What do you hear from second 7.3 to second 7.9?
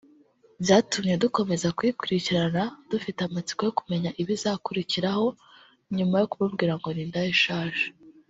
ishaje